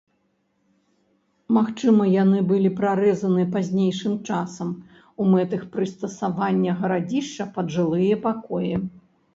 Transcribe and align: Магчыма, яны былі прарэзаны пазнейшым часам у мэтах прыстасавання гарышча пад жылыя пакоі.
Магчыма, 1.57 2.07
яны 2.23 2.39
былі 2.51 2.71
прарэзаны 2.81 3.45
пазнейшым 3.57 4.17
часам 4.31 4.69
у 5.21 5.29
мэтах 5.35 5.61
прыстасавання 5.77 6.71
гарышча 6.83 7.43
пад 7.61 7.65
жылыя 7.79 8.15
пакоі. 8.31 8.73